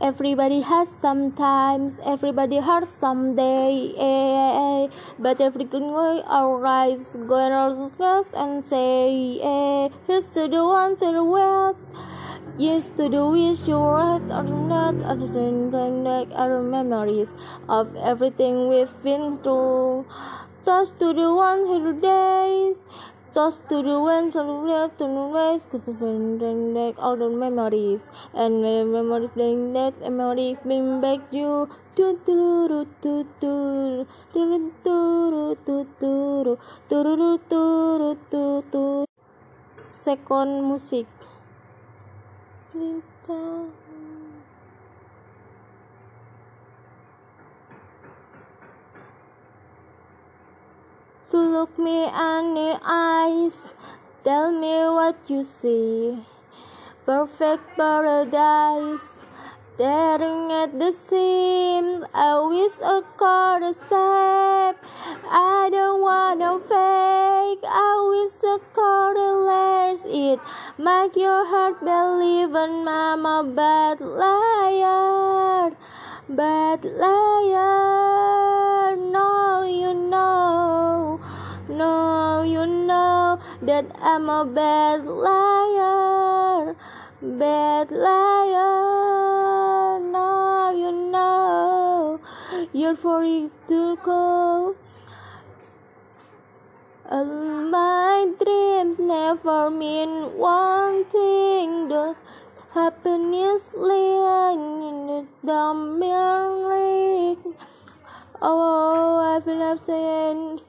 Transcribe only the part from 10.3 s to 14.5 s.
to the that are well. Yes, to the wish you right or